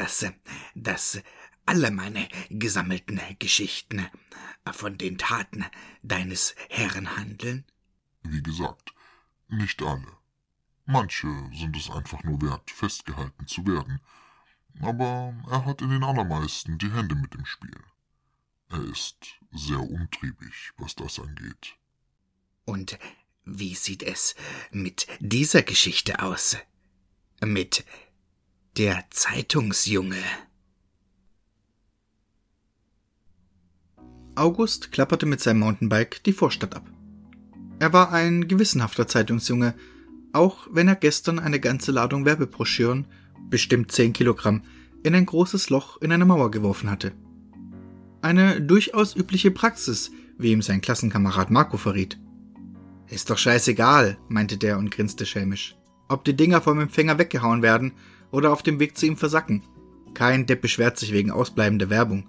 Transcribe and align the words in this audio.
Aber 0.00 0.08
heißt 0.08 0.22
das, 0.22 0.32
dass 0.74 1.22
alle 1.66 1.90
meine 1.90 2.26
gesammelten 2.48 3.20
Geschichten 3.38 4.06
von 4.72 4.96
den 4.96 5.18
Taten 5.18 5.64
deines 6.02 6.54
Herrn 6.70 7.16
handeln? 7.16 7.64
Wie 8.22 8.42
gesagt, 8.42 8.94
nicht 9.48 9.82
alle. 9.82 10.06
Manche 10.86 11.28
sind 11.52 11.76
es 11.76 11.90
einfach 11.90 12.24
nur 12.24 12.40
wert, 12.40 12.70
festgehalten 12.70 13.46
zu 13.46 13.66
werden, 13.66 14.00
aber 14.80 15.34
er 15.50 15.66
hat 15.66 15.82
in 15.82 15.90
den 15.90 16.02
allermeisten 16.02 16.78
die 16.78 16.92
Hände 16.92 17.14
mit 17.14 17.34
im 17.34 17.44
Spiel. 17.44 17.80
Er 18.70 18.82
ist 18.84 19.18
sehr 19.52 19.80
umtriebig, 19.80 20.72
was 20.78 20.94
das 20.94 21.18
angeht. 21.18 21.76
Und 22.64 22.98
wie 23.44 23.74
sieht 23.74 24.02
es 24.02 24.34
mit 24.70 25.06
dieser 25.20 25.62
Geschichte 25.62 26.22
aus? 26.22 26.56
Mit 27.42 27.84
der 28.76 29.04
Zeitungsjunge. 29.10 30.22
August 34.36 34.92
klapperte 34.92 35.26
mit 35.26 35.40
seinem 35.40 35.58
Mountainbike 35.58 36.22
die 36.22 36.32
Vorstadt 36.32 36.76
ab. 36.76 36.88
Er 37.80 37.92
war 37.92 38.12
ein 38.12 38.46
gewissenhafter 38.46 39.08
Zeitungsjunge, 39.08 39.74
auch 40.32 40.68
wenn 40.70 40.86
er 40.86 40.94
gestern 40.94 41.40
eine 41.40 41.58
ganze 41.58 41.90
Ladung 41.90 42.24
Werbebroschüren, 42.24 43.06
bestimmt 43.48 43.90
zehn 43.90 44.12
Kilogramm, 44.12 44.62
in 45.02 45.16
ein 45.16 45.26
großes 45.26 45.68
Loch 45.70 46.00
in 46.00 46.12
eine 46.12 46.24
Mauer 46.24 46.52
geworfen 46.52 46.90
hatte. 46.90 47.12
Eine 48.22 48.62
durchaus 48.62 49.16
übliche 49.16 49.50
Praxis, 49.50 50.12
wie 50.38 50.52
ihm 50.52 50.62
sein 50.62 50.80
Klassenkamerad 50.80 51.50
Marco 51.50 51.76
verriet. 51.76 52.20
Ist 53.08 53.30
doch 53.30 53.38
scheißegal, 53.38 54.16
meinte 54.28 54.58
der 54.58 54.78
und 54.78 54.92
grinste 54.92 55.26
schelmisch. 55.26 55.76
Ob 56.08 56.24
die 56.24 56.36
Dinger 56.36 56.60
vom 56.60 56.78
Empfänger 56.78 57.18
weggehauen 57.18 57.62
werden 57.62 57.94
oder 58.30 58.52
auf 58.52 58.62
dem 58.62 58.80
Weg 58.80 58.96
zu 58.96 59.06
ihm 59.06 59.16
versacken. 59.16 59.62
Kein 60.14 60.46
Depp 60.46 60.62
beschwert 60.62 60.98
sich 60.98 61.12
wegen 61.12 61.30
ausbleibender 61.30 61.90
Werbung. 61.90 62.26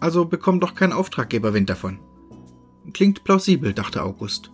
Also 0.00 0.24
bekommt 0.24 0.62
doch 0.62 0.74
kein 0.74 0.92
Auftraggeber 0.92 1.54
Wind 1.54 1.70
davon. 1.70 1.98
Klingt 2.92 3.24
plausibel, 3.24 3.72
dachte 3.72 4.02
August 4.02 4.50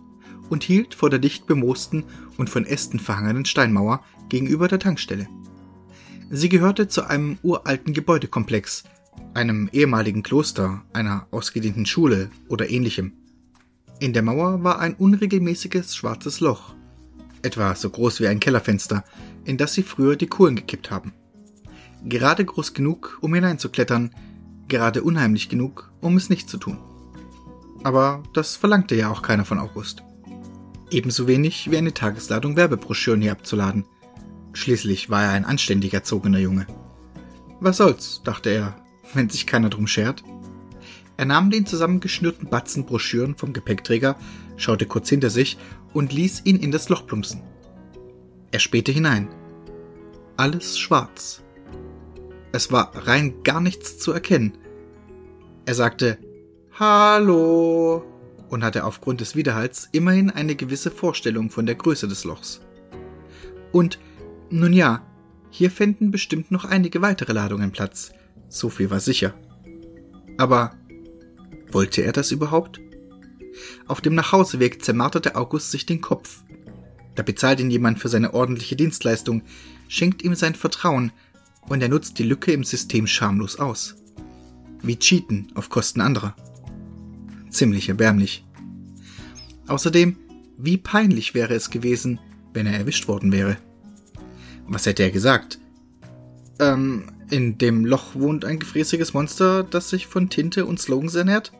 und 0.51 0.63
hielt 0.63 0.93
vor 0.93 1.09
der 1.09 1.19
dicht 1.19 1.47
bemoosten 1.47 2.03
und 2.37 2.49
von 2.49 2.65
Ästen 2.65 2.99
verhangenen 2.99 3.45
Steinmauer 3.45 4.03
gegenüber 4.29 4.67
der 4.67 4.79
Tankstelle. 4.79 5.27
Sie 6.29 6.49
gehörte 6.49 6.87
zu 6.87 7.03
einem 7.07 7.37
uralten 7.41 7.93
Gebäudekomplex, 7.93 8.83
einem 9.33 9.69
ehemaligen 9.71 10.23
Kloster, 10.23 10.83
einer 10.93 11.27
ausgedehnten 11.31 11.85
Schule 11.85 12.29
oder 12.49 12.69
ähnlichem. 12.69 13.13
In 13.99 14.13
der 14.13 14.23
Mauer 14.23 14.63
war 14.63 14.79
ein 14.79 14.95
unregelmäßiges 14.95 15.95
schwarzes 15.95 16.41
Loch, 16.41 16.75
etwa 17.43 17.75
so 17.75 17.89
groß 17.89 18.19
wie 18.19 18.27
ein 18.27 18.39
Kellerfenster, 18.39 19.03
in 19.45 19.57
das 19.57 19.73
sie 19.73 19.83
früher 19.83 20.15
die 20.15 20.27
Kohlen 20.27 20.55
gekippt 20.55 20.91
haben. 20.91 21.13
Gerade 22.03 22.43
groß 22.43 22.73
genug, 22.73 23.17
um 23.21 23.33
hineinzuklettern, 23.33 24.11
gerade 24.67 25.03
unheimlich 25.03 25.49
genug, 25.49 25.91
um 26.01 26.17
es 26.17 26.29
nicht 26.29 26.49
zu 26.49 26.57
tun. 26.57 26.79
Aber 27.83 28.23
das 28.33 28.55
verlangte 28.55 28.95
ja 28.95 29.09
auch 29.09 29.21
keiner 29.21 29.45
von 29.45 29.59
August. 29.59 30.03
Ebenso 30.89 31.27
wenig 31.27 31.71
wie 31.71 31.77
eine 31.77 31.93
Tagesladung 31.93 32.55
Werbebroschüren 32.55 33.21
hier 33.21 33.31
abzuladen. 33.31 33.85
Schließlich 34.53 35.09
war 35.09 35.23
er 35.23 35.31
ein 35.31 35.45
anständig 35.45 35.93
erzogener 35.93 36.39
Junge. 36.39 36.67
Was 37.59 37.77
soll's, 37.77 38.21
dachte 38.23 38.49
er, 38.49 38.75
wenn 39.13 39.29
sich 39.29 39.47
keiner 39.47 39.69
drum 39.69 39.87
schert. 39.87 40.23
Er 41.17 41.25
nahm 41.25 41.51
den 41.51 41.65
zusammengeschnürten 41.65 42.49
Batzen 42.49 42.85
Broschüren 42.85 43.35
vom 43.35 43.53
Gepäckträger, 43.53 44.15
schaute 44.57 44.85
kurz 44.85 45.09
hinter 45.09 45.29
sich 45.29 45.57
und 45.93 46.13
ließ 46.13 46.41
ihn 46.45 46.57
in 46.57 46.71
das 46.71 46.89
Loch 46.89 47.05
plumpsen. 47.05 47.41
Er 48.51 48.59
spähte 48.59 48.91
hinein. 48.91 49.29
Alles 50.37 50.77
schwarz. 50.77 51.43
Es 52.51 52.71
war 52.71 52.91
rein 53.07 53.43
gar 53.43 53.61
nichts 53.61 53.97
zu 53.97 54.11
erkennen. 54.11 54.57
Er 55.65 55.75
sagte 55.75 56.17
Hallo 56.77 58.03
und 58.49 58.63
hatte 58.63 58.83
aufgrund 58.83 59.21
des 59.21 59.35
Widerhalls 59.35 59.89
immerhin 59.91 60.29
eine 60.29 60.55
gewisse 60.55 60.91
Vorstellung 60.91 61.49
von 61.49 61.65
der 61.65 61.75
Größe 61.75 62.07
des 62.07 62.23
Lochs. 62.25 62.61
Und, 63.71 63.99
nun 64.49 64.73
ja, 64.73 65.05
hier 65.49 65.71
fänden 65.71 66.11
bestimmt 66.11 66.51
noch 66.51 66.65
einige 66.65 67.01
weitere 67.01 67.33
Ladungen 67.33 67.71
Platz, 67.71 68.11
so 68.49 68.69
viel 68.69 68.89
war 68.89 68.99
sicher. 68.99 69.33
Aber 70.37 70.75
wollte 71.71 72.01
er 72.01 72.11
das 72.11 72.31
überhaupt? 72.31 72.81
Auf 73.87 74.01
dem 74.01 74.15
Nachhauseweg 74.15 74.83
zermarterte 74.83 75.35
August 75.35 75.71
sich 75.71 75.85
den 75.85 76.01
Kopf. 76.01 76.43
Da 77.15 77.23
bezahlt 77.23 77.59
ihn 77.59 77.71
jemand 77.71 77.99
für 77.99 78.09
seine 78.09 78.33
ordentliche 78.33 78.75
Dienstleistung, 78.75 79.43
schenkt 79.87 80.23
ihm 80.23 80.35
sein 80.35 80.55
Vertrauen 80.55 81.11
und 81.67 81.81
er 81.81 81.89
nutzt 81.89 82.19
die 82.19 82.23
Lücke 82.23 82.51
im 82.51 82.63
System 82.63 83.07
schamlos 83.07 83.57
aus. 83.57 83.95
Wie 84.81 84.97
Cheaten 84.97 85.51
auf 85.55 85.69
Kosten 85.69 86.01
anderer 86.01 86.35
ziemlich 87.51 87.89
erbärmlich. 87.89 88.45
Außerdem, 89.67 90.15
wie 90.57 90.77
peinlich 90.77 91.33
wäre 91.33 91.53
es 91.53 91.69
gewesen, 91.69 92.19
wenn 92.53 92.65
er 92.65 92.77
erwischt 92.77 93.07
worden 93.07 93.31
wäre. 93.31 93.57
Was 94.67 94.85
hätte 94.85 95.03
er 95.03 95.11
gesagt? 95.11 95.59
Ähm, 96.59 97.03
in 97.29 97.57
dem 97.57 97.85
Loch 97.85 98.15
wohnt 98.15 98.45
ein 98.45 98.59
gefräßiges 98.59 99.13
Monster, 99.13 99.63
das 99.63 99.89
sich 99.89 100.07
von 100.07 100.29
Tinte 100.29 100.65
und 100.65 100.79
Slogans 100.79 101.15
ernährt? 101.15 101.51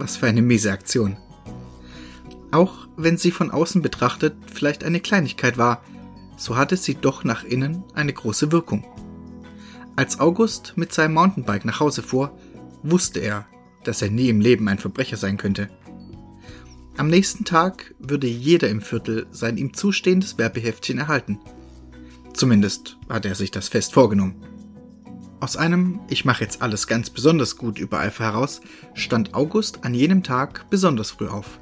Was 0.00 0.16
für 0.16 0.28
eine 0.28 0.40
miese 0.40 0.72
Aktion. 0.72 1.18
Auch 2.52 2.88
wenn 2.96 3.18
sie 3.18 3.30
von 3.30 3.50
außen 3.50 3.82
betrachtet 3.82 4.34
vielleicht 4.50 4.82
eine 4.82 5.00
Kleinigkeit 5.00 5.58
war, 5.58 5.82
so 6.38 6.56
hatte 6.56 6.78
sie 6.78 6.94
doch 6.94 7.22
nach 7.22 7.44
innen 7.44 7.84
eine 7.92 8.14
große 8.14 8.50
Wirkung. 8.50 8.82
Als 9.96 10.18
August 10.18 10.72
mit 10.76 10.94
seinem 10.94 11.12
Mountainbike 11.12 11.66
nach 11.66 11.80
Hause 11.80 12.02
fuhr, 12.02 12.34
wusste 12.82 13.20
er, 13.20 13.44
dass 13.84 14.00
er 14.00 14.08
nie 14.08 14.30
im 14.30 14.40
Leben 14.40 14.68
ein 14.68 14.78
Verbrecher 14.78 15.18
sein 15.18 15.36
könnte. 15.36 15.68
Am 16.96 17.08
nächsten 17.08 17.44
Tag 17.44 17.94
würde 17.98 18.26
jeder 18.26 18.70
im 18.70 18.80
Viertel 18.80 19.26
sein 19.30 19.58
ihm 19.58 19.74
zustehendes 19.74 20.38
Werbeheftchen 20.38 20.96
erhalten. 20.96 21.38
Zumindest 22.32 22.96
hatte 23.10 23.28
er 23.28 23.34
sich 23.34 23.50
das 23.50 23.68
fest 23.68 23.92
vorgenommen. 23.92 24.49
Aus 25.40 25.56
einem 25.56 26.00
Ich 26.08 26.26
mache 26.26 26.44
jetzt 26.44 26.60
alles 26.60 26.86
ganz 26.86 27.08
besonders 27.08 27.56
gut 27.56 27.78
über 27.78 27.98
Alpha 27.98 28.24
heraus 28.24 28.60
stand 28.92 29.34
August 29.34 29.84
an 29.84 29.94
jenem 29.94 30.22
Tag 30.22 30.68
besonders 30.68 31.12
früh 31.12 31.28
auf. 31.28 31.58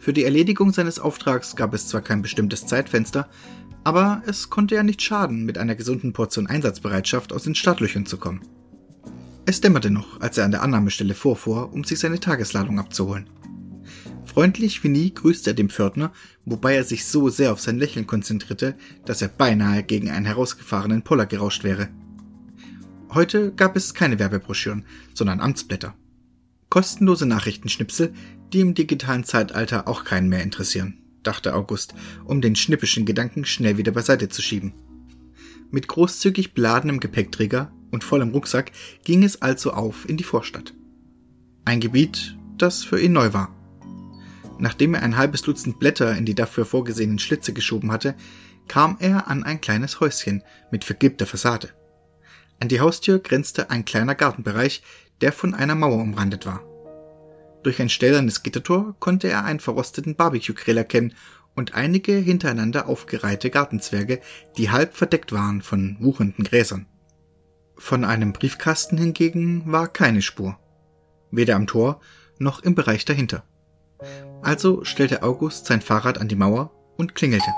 Für 0.00 0.12
die 0.12 0.24
Erledigung 0.24 0.72
seines 0.72 0.98
Auftrags 0.98 1.54
gab 1.54 1.74
es 1.74 1.86
zwar 1.86 2.00
kein 2.00 2.22
bestimmtes 2.22 2.66
Zeitfenster, 2.66 3.28
aber 3.84 4.22
es 4.26 4.50
konnte 4.50 4.74
ja 4.74 4.82
nicht 4.82 5.00
schaden, 5.00 5.44
mit 5.44 5.58
einer 5.58 5.76
gesunden 5.76 6.12
Portion 6.12 6.48
Einsatzbereitschaft 6.48 7.32
aus 7.32 7.44
den 7.44 7.54
Startlöchern 7.54 8.04
zu 8.04 8.16
kommen. 8.16 8.42
Es 9.46 9.60
dämmerte 9.60 9.90
noch, 9.90 10.20
als 10.20 10.36
er 10.36 10.44
an 10.44 10.50
der 10.50 10.62
Annahmestelle 10.62 11.14
vorfuhr, 11.14 11.72
um 11.72 11.84
sich 11.84 12.00
seine 12.00 12.18
Tagesladung 12.18 12.80
abzuholen. 12.80 13.30
Freundlich 14.24 14.82
wie 14.82 14.88
nie 14.88 15.14
grüßte 15.14 15.50
er 15.50 15.54
dem 15.54 15.70
Pförtner, 15.70 16.12
wobei 16.44 16.74
er 16.74 16.84
sich 16.84 17.06
so 17.06 17.28
sehr 17.28 17.52
auf 17.52 17.60
sein 17.60 17.78
Lächeln 17.78 18.08
konzentrierte, 18.08 18.76
dass 19.04 19.22
er 19.22 19.28
beinahe 19.28 19.84
gegen 19.84 20.10
einen 20.10 20.26
herausgefahrenen 20.26 21.02
Poller 21.02 21.26
gerauscht 21.26 21.62
wäre. 21.62 21.88
Heute 23.14 23.52
gab 23.52 23.74
es 23.74 23.94
keine 23.94 24.18
Werbebroschüren, 24.18 24.84
sondern 25.14 25.40
Amtsblätter. 25.40 25.94
Kostenlose 26.68 27.24
Nachrichtenschnipsel, 27.24 28.12
die 28.52 28.60
im 28.60 28.74
digitalen 28.74 29.24
Zeitalter 29.24 29.88
auch 29.88 30.04
keinen 30.04 30.28
mehr 30.28 30.42
interessieren, 30.42 30.98
dachte 31.22 31.54
August, 31.54 31.94
um 32.26 32.42
den 32.42 32.54
schnippischen 32.54 33.06
Gedanken 33.06 33.46
schnell 33.46 33.78
wieder 33.78 33.92
beiseite 33.92 34.28
zu 34.28 34.42
schieben. 34.42 34.74
Mit 35.70 35.88
großzügig 35.88 36.52
beladenem 36.52 37.00
Gepäckträger 37.00 37.72
und 37.90 38.04
vollem 38.04 38.30
Rucksack 38.30 38.72
ging 39.04 39.22
es 39.22 39.40
also 39.40 39.72
auf 39.72 40.06
in 40.06 40.18
die 40.18 40.24
Vorstadt. 40.24 40.74
Ein 41.64 41.80
Gebiet, 41.80 42.36
das 42.58 42.84
für 42.84 43.00
ihn 43.00 43.12
neu 43.12 43.32
war. 43.32 43.54
Nachdem 44.58 44.94
er 44.94 45.02
ein 45.02 45.16
halbes 45.16 45.42
Dutzend 45.42 45.78
Blätter 45.78 46.16
in 46.16 46.26
die 46.26 46.34
dafür 46.34 46.66
vorgesehenen 46.66 47.18
Schlitze 47.18 47.54
geschoben 47.54 47.90
hatte, 47.90 48.14
kam 48.66 48.96
er 49.00 49.28
an 49.28 49.44
ein 49.44 49.60
kleines 49.60 50.00
Häuschen 50.00 50.42
mit 50.70 50.84
vergilbter 50.84 51.26
Fassade. 51.26 51.70
An 52.60 52.68
die 52.68 52.80
Haustür 52.80 53.20
grenzte 53.20 53.70
ein 53.70 53.84
kleiner 53.84 54.14
Gartenbereich, 54.14 54.82
der 55.20 55.32
von 55.32 55.54
einer 55.54 55.74
Mauer 55.74 56.02
umrandet 56.02 56.46
war. 56.46 56.62
Durch 57.62 57.80
ein 57.80 57.88
stählernes 57.88 58.42
Gittertor 58.42 58.96
konnte 58.98 59.28
er 59.28 59.44
einen 59.44 59.60
verrosteten 59.60 60.16
Barbecue-Grill 60.16 60.76
erkennen 60.76 61.14
und 61.54 61.74
einige 61.74 62.12
hintereinander 62.12 62.88
aufgereihte 62.88 63.50
Gartenzwerge, 63.50 64.20
die 64.56 64.70
halb 64.70 64.94
verdeckt 64.94 65.32
waren 65.32 65.60
von 65.60 65.96
wuchernden 66.00 66.44
Gräsern. 66.44 66.86
Von 67.76 68.04
einem 68.04 68.32
Briefkasten 68.32 68.96
hingegen 68.96 69.70
war 69.70 69.88
keine 69.88 70.22
Spur. 70.22 70.58
Weder 71.30 71.56
am 71.56 71.66
Tor 71.66 72.00
noch 72.38 72.62
im 72.62 72.74
Bereich 72.74 73.04
dahinter. 73.04 73.44
Also 74.42 74.84
stellte 74.84 75.22
August 75.22 75.66
sein 75.66 75.80
Fahrrad 75.80 76.18
an 76.18 76.28
die 76.28 76.36
Mauer 76.36 76.70
und 76.96 77.14
klingelte. 77.14 77.50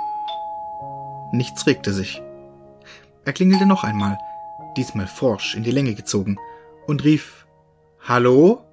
Nichts 1.32 1.66
regte 1.66 1.92
sich. 1.92 2.22
Er 3.24 3.32
klingelte 3.32 3.66
noch 3.66 3.84
einmal, 3.84 4.18
diesmal 4.76 5.06
forsch 5.06 5.54
in 5.54 5.62
die 5.62 5.70
Länge 5.70 5.94
gezogen, 5.94 6.38
und 6.86 7.04
rief 7.04 7.46
Hallo? 8.00 8.64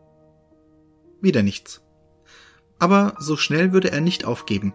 Wieder 1.22 1.44
nichts. 1.44 1.82
Aber 2.80 3.16
so 3.20 3.38
schnell 3.38 3.74
würde 3.74 3.92
er 3.92 4.02
nicht 4.02 4.26
aufgeben, 4.26 4.74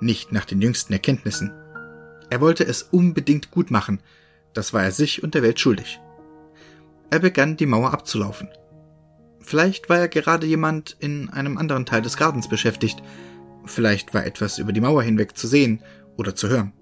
nicht 0.00 0.32
nach 0.32 0.44
den 0.44 0.62
jüngsten 0.62 0.92
Erkenntnissen. 0.92 1.52
Er 2.30 2.40
wollte 2.40 2.64
es 2.64 2.82
unbedingt 2.82 3.50
gut 3.50 3.70
machen, 3.70 4.00
Das 4.52 4.72
war 4.72 4.82
er 4.82 4.92
sich 4.92 5.22
und 5.22 5.34
der 5.34 5.42
Welt 5.42 5.60
schuldig. 5.60 6.00
Er 7.10 7.20
begann, 7.20 7.56
die 7.56 7.66
Mauer 7.66 7.92
abzulaufen. 7.92 8.48
Vielleicht 9.40 9.88
war 9.88 9.98
er 9.98 10.08
gerade 10.08 10.46
jemand 10.46 10.96
in 11.00 11.28
einem 11.30 11.58
anderen 11.58 11.86
Teil 11.86 12.02
des 12.02 12.16
Gartens 12.16 12.48
beschäftigt. 12.48 13.02
Vielleicht 13.64 14.14
war 14.14 14.24
etwas 14.24 14.58
über 14.58 14.72
die 14.72 14.80
Mauer 14.80 15.02
hinweg 15.02 15.36
zu 15.36 15.46
sehen 15.46 15.82
oder 16.16 16.34
zu 16.34 16.48
hören. 16.48 16.72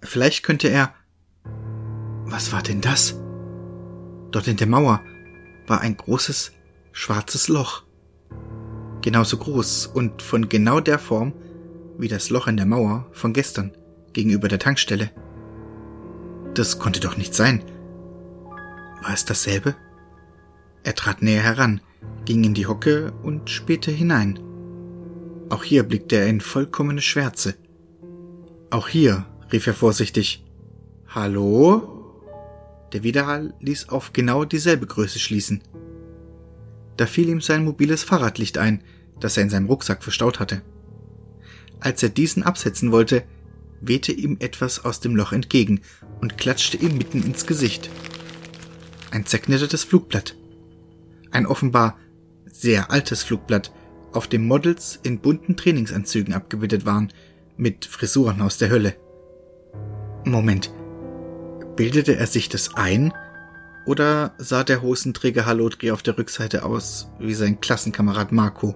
Vielleicht 0.00 0.42
könnte 0.42 0.68
er. 0.68 0.94
Was 2.32 2.50
war 2.50 2.62
denn 2.62 2.80
das? 2.80 3.20
Dort 4.30 4.48
in 4.48 4.56
der 4.56 4.66
Mauer 4.66 5.02
war 5.66 5.82
ein 5.82 5.98
großes, 5.98 6.52
schwarzes 6.90 7.48
Loch. 7.48 7.82
Genauso 9.02 9.36
groß 9.36 9.88
und 9.88 10.22
von 10.22 10.48
genau 10.48 10.80
der 10.80 10.98
Form 10.98 11.34
wie 11.98 12.08
das 12.08 12.30
Loch 12.30 12.46
in 12.46 12.56
der 12.56 12.64
Mauer 12.64 13.06
von 13.12 13.34
gestern 13.34 13.72
gegenüber 14.14 14.48
der 14.48 14.58
Tankstelle. 14.58 15.10
Das 16.54 16.78
konnte 16.78 17.00
doch 17.00 17.18
nicht 17.18 17.34
sein. 17.34 17.62
War 19.02 19.12
es 19.12 19.26
dasselbe? 19.26 19.76
Er 20.84 20.94
trat 20.94 21.20
näher 21.20 21.42
heran, 21.42 21.82
ging 22.24 22.44
in 22.44 22.54
die 22.54 22.66
Hocke 22.66 23.12
und 23.22 23.50
spähte 23.50 23.90
hinein. 23.90 24.38
Auch 25.50 25.64
hier 25.64 25.82
blickte 25.82 26.16
er 26.16 26.28
in 26.28 26.40
vollkommene 26.40 27.02
Schwärze. 27.02 27.56
Auch 28.70 28.88
hier 28.88 29.26
rief 29.52 29.66
er 29.66 29.74
vorsichtig 29.74 30.46
Hallo? 31.08 31.91
Der 32.92 33.02
Widerhall 33.02 33.54
ließ 33.60 33.88
auf 33.88 34.12
genau 34.12 34.44
dieselbe 34.44 34.86
Größe 34.86 35.18
schließen. 35.18 35.62
Da 36.96 37.06
fiel 37.06 37.28
ihm 37.28 37.40
sein 37.40 37.64
mobiles 37.64 38.04
Fahrradlicht 38.04 38.58
ein, 38.58 38.82
das 39.18 39.36
er 39.36 39.44
in 39.44 39.50
seinem 39.50 39.66
Rucksack 39.66 40.02
verstaut 40.02 40.40
hatte. 40.40 40.62
Als 41.80 42.02
er 42.02 42.10
diesen 42.10 42.42
absetzen 42.42 42.92
wollte, 42.92 43.24
wehte 43.80 44.12
ihm 44.12 44.36
etwas 44.40 44.84
aus 44.84 45.00
dem 45.00 45.16
Loch 45.16 45.32
entgegen 45.32 45.80
und 46.20 46.38
klatschte 46.38 46.76
ihm 46.76 46.96
mitten 46.98 47.22
ins 47.22 47.46
Gesicht. 47.46 47.90
Ein 49.10 49.26
zerknittertes 49.26 49.84
Flugblatt. 49.84 50.36
Ein 51.30 51.46
offenbar 51.46 51.98
sehr 52.50 52.90
altes 52.90 53.22
Flugblatt, 53.22 53.72
auf 54.12 54.28
dem 54.28 54.46
Models 54.46 55.00
in 55.02 55.20
bunten 55.20 55.56
Trainingsanzügen 55.56 56.34
abgebildet 56.34 56.84
waren, 56.84 57.12
mit 57.56 57.86
Frisuren 57.86 58.42
aus 58.42 58.58
der 58.58 58.70
Hölle. 58.70 58.94
Moment. 60.24 60.70
Bildete 61.76 62.16
er 62.16 62.26
sich 62.26 62.48
das 62.48 62.74
ein? 62.74 63.14
Oder 63.86 64.34
sah 64.38 64.62
der 64.62 64.82
Hosenträger 64.82 65.46
Halotri 65.46 65.90
auf 65.90 66.02
der 66.02 66.18
Rückseite 66.18 66.64
aus 66.64 67.08
wie 67.18 67.34
sein 67.34 67.60
Klassenkamerad 67.60 68.30
Marco? 68.30 68.74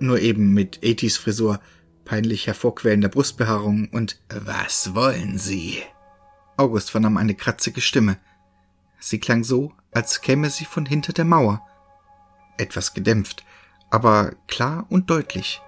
Nur 0.00 0.18
eben 0.20 0.52
mit 0.52 0.80
80s 0.80 1.18
Frisur, 1.18 1.60
peinlich 2.04 2.46
hervorquellender 2.46 3.08
Brustbehaarung 3.08 3.88
und 3.90 4.20
Was 4.28 4.94
wollen 4.94 5.38
Sie? 5.38 5.78
August 6.56 6.90
vernahm 6.90 7.16
eine 7.16 7.34
kratzige 7.34 7.80
Stimme. 7.80 8.18
Sie 8.98 9.18
klang 9.18 9.44
so, 9.44 9.72
als 9.92 10.20
käme 10.20 10.50
sie 10.50 10.64
von 10.64 10.86
hinter 10.86 11.12
der 11.12 11.24
Mauer. 11.24 11.62
Etwas 12.58 12.94
gedämpft, 12.94 13.44
aber 13.90 14.32
klar 14.48 14.86
und 14.88 15.10
deutlich. 15.10 15.60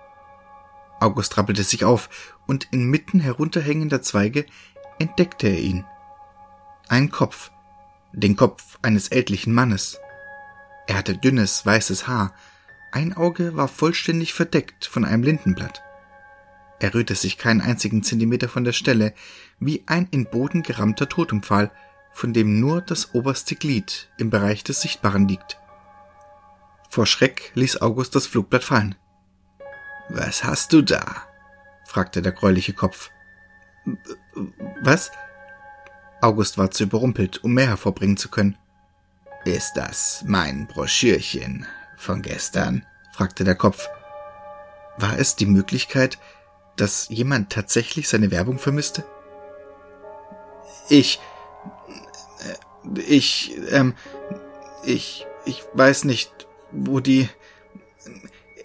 August 1.00 1.37
rappelte 1.37 1.62
sich 1.62 1.84
auf, 1.84 2.34
und 2.46 2.69
inmitten 2.72 3.20
herunterhängender 3.20 4.02
Zweige 4.02 4.46
entdeckte 4.99 5.49
er 5.49 5.58
ihn. 5.58 5.84
Ein 6.88 7.11
Kopf, 7.11 7.50
den 8.12 8.37
Kopf 8.37 8.79
eines 8.81 9.09
ältlichen 9.09 9.53
Mannes. 9.53 9.99
Er 10.87 10.97
hatte 10.97 11.17
dünnes, 11.17 11.67
weißes 11.67 12.06
Haar, 12.06 12.33
ein 12.93 13.12
Auge 13.12 13.56
war 13.56 13.67
vollständig 13.67 14.33
verdeckt 14.35 14.87
von 14.87 15.05
einem 15.05 15.25
Lindenblatt. 15.25 15.83
Er 16.79 16.94
rührte 16.94 17.17
sich 17.17 17.38
keinen 17.38 17.61
einzigen 17.61 18.05
Zentimeter 18.05 18.49
von 18.49 18.62
der 18.62 18.73
Stelle, 18.73 19.15
wie 19.59 19.83
ein 19.87 20.06
in 20.12 20.27
Boden 20.27 20.62
gerammter 20.62 21.09
Totempfahl, 21.09 21.73
von 22.12 22.33
dem 22.33 22.61
nur 22.61 22.83
das 22.83 23.15
oberste 23.15 23.56
Glied 23.56 24.09
im 24.17 24.31
Bereich 24.31 24.62
des 24.62 24.81
Sichtbaren 24.81 25.27
liegt. 25.27 25.59
Vor 26.89 27.06
Schreck 27.06 27.50
ließ 27.55 27.82
August 27.82 28.15
das 28.15 28.27
Flugblatt 28.27 28.62
fallen. 28.62 28.94
Was 30.09 30.44
hast 30.44 30.73
du 30.73 30.82
da? 30.82 31.25
fragte 31.85 32.23
der 32.23 32.32
gräuliche 32.32 32.75
Kopf. 32.75 33.11
Was? 34.81 35.11
August 36.21 36.59
war 36.59 36.71
zu 36.71 36.85
überrumpelt, 36.85 37.45
um 37.45 37.55
mehr 37.55 37.69
hervorbringen 37.69 38.17
zu 38.17 38.29
können. 38.29 38.57
Ist 39.45 39.75
das 39.75 40.25
mein 40.27 40.67
Broschürchen 40.67 41.67
von 41.97 42.23
gestern? 42.23 42.85
fragte 43.13 43.45
der 43.45 43.55
Kopf. 43.55 43.89
War 44.99 45.19
es 45.19 45.37
die 45.37 45.47
Möglichkeit, 45.47 46.19
dass 46.77 47.09
jemand 47.09 47.51
tatsächlich 47.51 48.09
seine 48.09 48.31
Werbung 48.31 48.59
vermisste? 48.59 49.05
Ich. 50.89 51.21
Äh, 52.41 53.01
ich. 53.01 53.57
Ähm. 53.71 53.95
Ich. 54.85 55.27
Ich 55.45 55.63
weiß 55.75 56.05
nicht, 56.05 56.47
wo 56.73 57.01
die. 57.01 57.29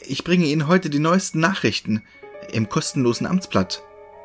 Ich 0.02 0.24
bringe 0.24 0.46
Ihnen 0.46 0.68
heute 0.68 0.90
die 0.90 1.00
neuesten 1.00 1.40
Nachrichten 1.40 2.04
im 2.52 2.70
kostenlosen 2.70 3.28
Amtsblatt, 3.28 3.84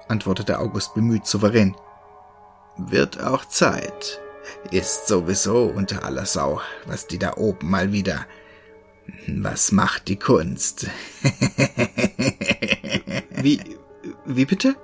antwortete 0.08 0.58
August 0.58 0.94
bemüht 0.94 1.26
souverän. 1.26 1.76
Wird 2.78 3.20
auch 3.20 3.44
Zeit. 3.46 4.20
Ist 4.70 5.08
sowieso 5.08 5.64
unter 5.64 6.04
aller 6.04 6.26
Sau, 6.26 6.60
was 6.84 7.06
die 7.06 7.18
da 7.18 7.36
oben 7.36 7.70
mal 7.70 7.92
wieder. 7.92 8.26
Was 9.28 9.72
macht 9.72 10.08
die 10.08 10.18
Kunst? 10.18 10.86
wie, 13.30 13.60
wie 14.24 14.44
bitte? 14.44 14.76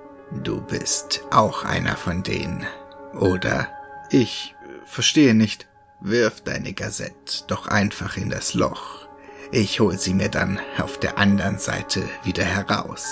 Du 0.43 0.61
bist 0.61 1.25
auch 1.31 1.65
einer 1.65 1.97
von 1.97 2.23
denen, 2.23 2.67
oder? 3.15 3.69
Ich 4.11 4.55
verstehe 4.87 5.35
nicht. 5.35 5.69
Wirf 6.01 6.41
deine 6.41 6.73
Gazette 6.73 7.45
doch 7.47 7.69
einfach 7.69 8.17
in 8.17 8.31
das 8.31 8.55
Loch. 8.55 9.07
Ich 9.53 9.81
hol 9.81 9.99
sie 9.99 10.15
mir 10.15 10.31
dann 10.31 10.59
auf 10.79 10.99
der 10.99 11.19
anderen 11.19 11.59
Seite 11.59 12.09
wieder 12.25 12.45
heraus. 12.45 13.07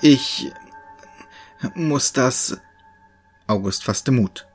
Ich 0.00 0.50
muss 1.74 2.12
das. 2.12 2.58
August 3.48 3.84
fasste 3.84 4.12
Mut. 4.12 4.46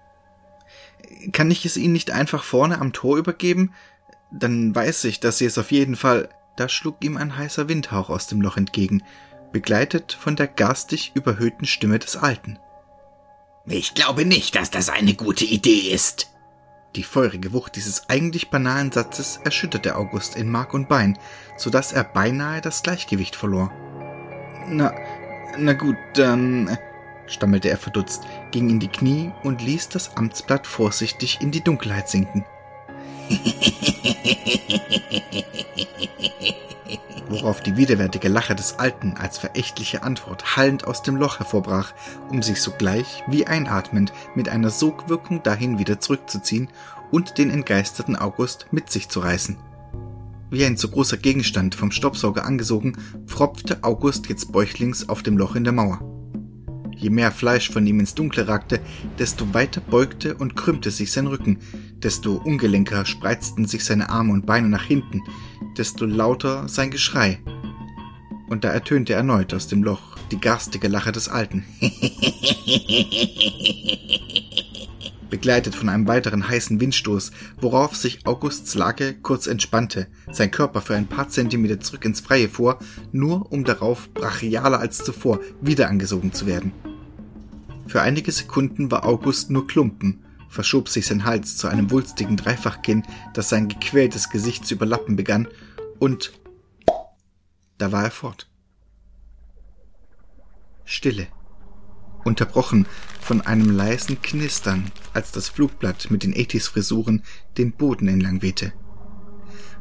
Kann 1.31 1.51
ich 1.51 1.65
es 1.65 1.77
Ihnen 1.77 1.93
nicht 1.93 2.11
einfach 2.11 2.43
vorne 2.43 2.79
am 2.79 2.93
Tor 2.93 3.17
übergeben? 3.17 3.73
Dann 4.31 4.73
weiß 4.73 5.03
ich, 5.05 5.19
dass 5.19 5.37
Sie 5.37 5.45
es 5.45 5.57
auf 5.57 5.71
jeden 5.71 5.95
Fall. 5.95 6.29
Da 6.55 6.69
schlug 6.69 7.03
ihm 7.03 7.17
ein 7.17 7.35
heißer 7.35 7.67
Windhauch 7.67 8.09
aus 8.09 8.27
dem 8.27 8.41
Loch 8.41 8.57
entgegen, 8.57 9.03
begleitet 9.51 10.13
von 10.13 10.35
der 10.35 10.47
garstig 10.47 11.11
überhöhten 11.15 11.65
Stimme 11.65 11.99
des 11.99 12.15
Alten. 12.15 12.59
Ich 13.65 13.93
glaube 13.93 14.25
nicht, 14.25 14.55
dass 14.55 14.69
das 14.69 14.89
eine 14.89 15.13
gute 15.13 15.45
Idee 15.45 15.91
ist. 15.91 16.29
Die 16.95 17.03
feurige 17.03 17.53
Wucht 17.53 17.75
dieses 17.75 18.07
eigentlich 18.09 18.49
banalen 18.49 18.91
Satzes 18.91 19.39
erschütterte 19.43 19.95
August 19.95 20.35
in 20.35 20.49
Mark 20.49 20.73
und 20.73 20.89
Bein, 20.89 21.17
so 21.57 21.69
dass 21.69 21.91
er 21.91 22.03
beinahe 22.03 22.61
das 22.61 22.83
Gleichgewicht 22.83 23.35
verlor. 23.35 23.71
Na, 24.67 24.93
na 25.57 25.73
gut, 25.73 25.95
dann, 26.13 26.77
stammelte 27.27 27.69
er 27.69 27.77
verdutzt, 27.77 28.23
ging 28.51 28.69
in 28.69 28.79
die 28.79 28.87
Knie 28.87 29.31
und 29.43 29.61
ließ 29.61 29.89
das 29.89 30.15
Amtsblatt 30.17 30.67
vorsichtig 30.67 31.39
in 31.41 31.51
die 31.51 31.63
Dunkelheit 31.63 32.09
sinken. 32.09 32.45
Worauf 37.29 37.61
die 37.61 37.77
widerwärtige 37.77 38.27
Lache 38.27 38.53
des 38.53 38.77
Alten 38.79 39.15
als 39.17 39.37
verächtliche 39.39 40.03
Antwort 40.03 40.55
hallend 40.55 40.85
aus 40.85 41.01
dem 41.01 41.15
Loch 41.15 41.39
hervorbrach, 41.39 41.93
um 42.29 42.43
sich 42.43 42.61
sogleich, 42.61 43.23
wie 43.27 43.47
einatmend, 43.47 44.13
mit 44.35 44.49
einer 44.49 44.69
Sogwirkung 44.69 45.41
dahin 45.41 45.79
wieder 45.79 45.99
zurückzuziehen 45.99 46.69
und 47.11 47.37
den 47.37 47.49
entgeisterten 47.49 48.15
August 48.15 48.67
mit 48.71 48.91
sich 48.91 49.09
zu 49.09 49.19
reißen. 49.19 49.57
Wie 50.51 50.63
ein 50.63 50.77
zu 50.77 50.91
großer 50.91 51.17
Gegenstand 51.17 51.73
vom 51.73 51.91
Staubsauger 51.91 52.45
angesogen, 52.45 52.97
pfropfte 53.25 53.83
August 53.83 54.29
jetzt 54.29 54.51
bäuchlings 54.51 55.09
auf 55.09 55.23
dem 55.23 55.35
Loch 55.35 55.55
in 55.55 55.63
der 55.63 55.73
Mauer. 55.73 56.12
Je 56.95 57.09
mehr 57.09 57.31
Fleisch 57.31 57.69
von 57.69 57.85
ihm 57.85 57.99
ins 57.99 58.15
Dunkle 58.15 58.47
ragte, 58.47 58.79
desto 59.19 59.53
weiter 59.53 59.81
beugte 59.81 60.35
und 60.35 60.55
krümmte 60.55 60.91
sich 60.91 61.11
sein 61.11 61.27
Rücken, 61.27 61.59
desto 61.97 62.35
ungelenker 62.35 63.05
spreizten 63.05 63.65
sich 63.65 63.83
seine 63.83 64.09
Arme 64.09 64.33
und 64.33 64.45
Beine 64.45 64.69
nach 64.69 64.83
hinten, 64.83 65.21
desto 65.77 66.05
lauter 66.05 66.67
sein 66.67 66.91
Geschrei. 66.91 67.39
Und 68.49 68.63
da 68.63 68.69
ertönte 68.69 69.13
erneut 69.13 69.53
aus 69.53 69.67
dem 69.67 69.83
Loch 69.83 70.17
die 70.31 70.39
garstige 70.39 70.87
Lache 70.87 71.11
des 71.11 71.29
Alten. 71.29 71.65
begleitet 75.33 75.73
von 75.73 75.89
einem 75.89 76.07
weiteren 76.07 76.47
heißen 76.47 76.79
Windstoß, 76.79 77.31
worauf 77.59 77.95
sich 77.95 78.23
Augusts 78.27 78.75
Lage 78.75 79.15
kurz 79.15 79.47
entspannte, 79.47 80.05
sein 80.31 80.51
Körper 80.51 80.79
für 80.79 80.95
ein 80.95 81.07
paar 81.07 81.27
Zentimeter 81.27 81.79
zurück 81.79 82.05
ins 82.05 82.19
Freie 82.19 82.47
fuhr, 82.47 82.77
nur 83.11 83.51
um 83.51 83.63
darauf 83.63 84.13
brachialer 84.13 84.79
als 84.79 84.99
zuvor 84.99 85.39
wieder 85.59 85.89
angesogen 85.89 86.33
zu 86.33 86.45
werden. 86.45 86.71
Für 87.93 88.01
einige 88.01 88.31
Sekunden 88.31 88.89
war 88.89 89.05
August 89.05 89.51
nur 89.51 89.67
Klumpen, 89.67 90.25
verschob 90.49 90.89
sich 90.89 91.05
sein 91.05 91.25
Hals 91.25 91.57
zu 91.57 91.67
einem 91.67 91.91
wulstigen 91.91 92.37
Dreifachkinn, 92.37 93.03
das 93.35 93.49
sein 93.49 93.67
gequältes 93.67 94.31
Gesicht 94.31 94.65
zu 94.65 94.73
überlappen 94.73 95.15
begann, 95.15 95.47
und 95.99 96.33
da 97.77 97.91
war 97.91 98.05
er 98.05 98.09
fort. 98.09 98.49
Stille. 100.85 101.27
unterbrochen 102.23 102.87
von 103.21 103.41
einem 103.41 103.69
leisen 103.69 104.19
Knistern, 104.23 104.91
als 105.13 105.31
das 105.31 105.49
Flugblatt 105.49 106.09
mit 106.09 106.23
den 106.23 106.33
80s-Frisuren 106.33 107.21
den 107.59 107.73
Boden 107.73 108.07
entlang 108.07 108.41
wehte. 108.41 108.73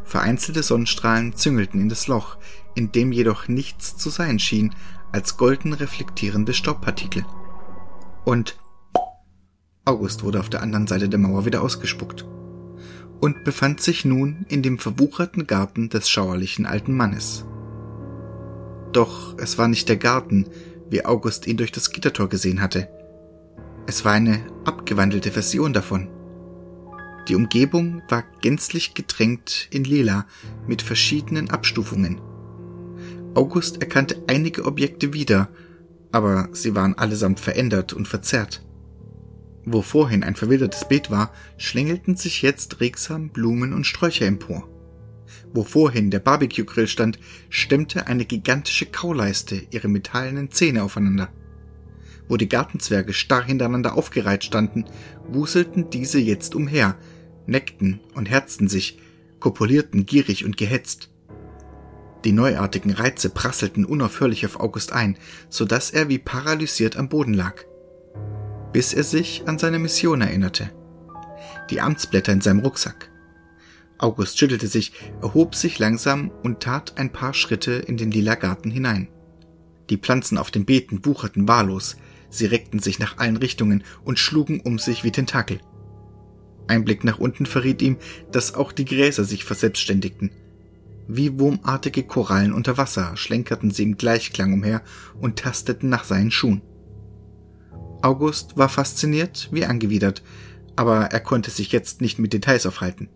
Vereinzelte 0.04 0.62
Sonnenstrahlen 0.62 1.35
züngelten 1.35 1.81
in 1.81 1.88
das 1.88 2.09
Loch, 2.09 2.37
in 2.75 2.92
dem 2.92 3.11
jedoch 3.11 3.49
nichts 3.49 3.97
zu 3.97 4.11
sein 4.11 4.38
schien 4.38 4.75
als 5.12 5.38
golden 5.38 5.73
reflektierende 5.73 6.52
Staubpartikel. 6.52 7.25
Und 8.25 8.57
August 9.85 10.23
wurde 10.23 10.41
auf 10.41 10.49
der 10.49 10.62
anderen 10.62 10.87
Seite 10.87 11.09
der 11.09 11.19
Mauer 11.19 11.45
wieder 11.45 11.62
ausgespuckt 11.62 12.25
und 13.21 13.45
befand 13.45 13.81
sich 13.81 14.05
nun 14.05 14.47
in 14.49 14.62
dem 14.62 14.79
verwucherten 14.79 15.47
Garten 15.47 15.88
des 15.88 16.09
schauerlichen 16.09 16.67
alten 16.67 16.97
Mannes. 16.97 17.45
Doch 18.93 19.37
es 19.38 19.59
war 19.59 19.69
nicht 19.69 19.88
der 19.88 19.97
Garten, 19.97 20.47
wie 20.91 21.05
August 21.05 21.47
ihn 21.47 21.57
durch 21.57 21.73
das 21.73 21.91
Gittertor 21.91 22.29
gesehen 22.29 22.61
hatte. 22.61 22.88
Es 23.87 24.05
war 24.05 24.12
eine 24.12 24.41
abgewandelte 24.64 25.31
Version 25.31 25.73
davon. 25.73 26.09
Die 27.29 27.35
Umgebung 27.35 28.02
war 28.09 28.25
gänzlich 28.41 28.95
getränkt 28.95 29.69
in 29.71 29.85
Lila 29.85 30.26
mit 30.67 30.83
verschiedenen 30.83 31.50
Abstufungen. 31.50 32.21
August 33.35 33.81
erkannte 33.81 34.23
einige 34.26 34.64
Objekte 34.64 35.12
wieder, 35.12 35.49
aber 36.12 36.49
sie 36.52 36.75
waren 36.75 36.97
allesamt 36.97 37.40
verändert 37.40 37.92
und 37.92 38.07
verzerrt. 38.07 38.62
Wo 39.64 39.83
vorhin 39.83 40.25
ein 40.25 40.35
verwildertes 40.35 40.88
Beet 40.88 41.11
war, 41.11 41.33
schlängelten 41.57 42.16
sich 42.16 42.42
jetzt 42.42 42.81
regsam 42.81 43.31
Blumen 43.31 43.73
und 43.73 43.87
Sträucher 43.87 44.26
empor. 44.26 44.69
Wo 45.54 45.64
vorhin 45.64 46.11
der 46.11 46.19
Barbecue-Grill 46.19 46.87
stand, 46.87 47.19
stemmte 47.49 48.07
eine 48.07 48.25
gigantische 48.25 48.87
Kauleiste 48.87 49.62
ihre 49.71 49.88
metallenen 49.88 50.50
Zähne 50.50 50.83
aufeinander. 50.83 51.28
Wo 52.28 52.37
die 52.37 52.49
Gartenzwerge 52.49 53.12
starr 53.12 53.45
hintereinander 53.45 53.97
aufgereiht 53.97 54.45
standen, 54.45 54.85
wuselten 55.28 55.90
diese 55.90 56.19
jetzt 56.19 56.54
umher, 56.54 56.97
neckten 57.47 58.00
und 58.14 58.31
herzten 58.31 58.69
sich, 58.69 58.99
kopulierten 59.40 60.07
gierig 60.07 60.45
und 60.45 60.57
gehetzt. 60.57 61.11
Die 62.25 62.33
neuartigen 62.33 62.93
Reize 62.93 63.31
prasselten 63.31 63.85
unaufhörlich 63.85 64.47
auf 64.47 64.61
August 64.61 64.93
ein, 64.93 65.17
so 65.49 65.64
dass 65.64 65.91
er 65.91 66.09
wie 66.09 66.19
paralysiert 66.19 66.97
am 66.97 67.09
Boden 67.09 67.35
lag. 67.35 67.64
Bis 68.73 68.95
er 68.95 69.02
sich 69.02 69.43
an 69.47 69.59
seine 69.59 69.79
Mission 69.79 70.21
erinnerte. 70.21 70.71
Die 71.71 71.81
Amtsblätter 71.81 72.33
in 72.33 72.41
seinem 72.41 72.61
Rucksack. 72.61 73.11
August 73.99 74.38
schüttelte 74.38 74.67
sich, 74.67 74.93
erhob 75.21 75.55
sich 75.55 75.79
langsam 75.79 76.31
und 76.43 76.61
tat 76.61 76.97
ein 76.97 77.12
paar 77.12 77.35
Schritte 77.35 77.73
in 77.73 77.97
den 77.97 78.11
lila 78.11 78.35
Garten 78.35 78.71
hinein. 78.71 79.09
Die 79.91 79.97
Pflanzen 79.97 80.38
auf 80.38 80.50
den 80.50 80.64
Beeten 80.64 81.05
wucherten 81.05 81.47
wahllos, 81.49 81.97
sie 82.31 82.47
reckten 82.47 82.81
sich 82.81 82.99
nach 82.99 83.19
allen 83.19 83.37
Richtungen 83.37 83.85
und 84.05 84.19
schlugen 84.19 84.61
um 84.61 84.79
sich 84.79 85.05
wie 85.05 85.12
Tentakel. 85.12 85.61
Ein 86.67 86.85
Blick 86.85 87.05
nach 87.05 87.19
unten 87.19 87.47
verriet 87.47 87.83
ihm, 87.83 87.97
dass 88.31 88.55
auch 88.55 88.73
die 88.73 88.85
Gräser 88.85 89.25
sich 89.25 89.45
verselbstständigten. 89.45 90.31
Wie 91.09 91.38
wurmartige 91.38 92.04
Korallen 92.04 92.52
unter 92.52 92.78
Wasser 92.78 93.16
schlenkerten 93.16 93.71
sie 93.71 93.82
im 93.82 93.97
Gleichklang 93.97 94.52
umher 94.52 94.82
und 95.21 95.38
tasteten 95.38 95.88
nach 95.88 96.04
seinen 96.04 96.30
Schuhen. 96.30 96.62
August 98.02 98.56
war 98.56 98.68
fasziniert 98.68 99.49
wie 99.52 99.64
angewidert, 99.64 100.23
aber 100.76 101.06
er 101.06 101.21
konnte 101.21 101.50
sich 101.50 101.73
jetzt 101.73 102.00
nicht 102.00 102.18
mit 102.18 102.32
Details 102.32 102.66
aufhalten. 102.66 103.09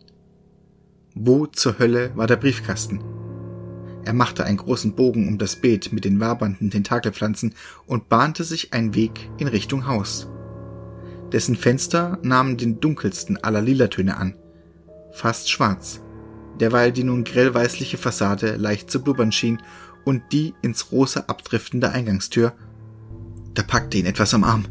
Wo 1.14 1.46
zur 1.46 1.78
Hölle 1.78 2.12
war 2.14 2.26
der 2.26 2.36
Briefkasten? 2.36 3.02
Er 4.04 4.12
machte 4.12 4.44
einen 4.44 4.58
großen 4.58 4.94
Bogen 4.94 5.26
um 5.26 5.38
das 5.38 5.56
Beet 5.56 5.92
mit 5.92 6.04
den 6.04 6.20
wabernden 6.20 6.70
Tentakelpflanzen 6.70 7.54
und 7.86 8.08
bahnte 8.08 8.44
sich 8.44 8.72
einen 8.72 8.94
Weg 8.94 9.30
in 9.38 9.48
Richtung 9.48 9.86
Haus. 9.86 10.28
Dessen 11.32 11.56
Fenster 11.56 12.18
nahmen 12.22 12.56
den 12.56 12.78
dunkelsten 12.78 13.42
aller 13.42 13.62
Lilatöne 13.62 14.16
an, 14.16 14.36
fast 15.10 15.50
schwarz, 15.50 16.02
derweil 16.60 16.92
die 16.92 17.04
nun 17.04 17.24
grellweißliche 17.24 17.98
Fassade 17.98 18.56
leicht 18.56 18.90
zu 18.90 19.02
blubbern 19.02 19.32
schien 19.32 19.58
und 20.04 20.22
die 20.32 20.54
ins 20.62 20.92
rosa 20.92 21.24
abdriftende 21.26 21.90
Eingangstür. 21.90 22.52
Da 23.54 23.62
packte 23.62 23.98
ihn 23.98 24.06
etwas 24.06 24.34
am 24.34 24.44
Arm. 24.44 24.66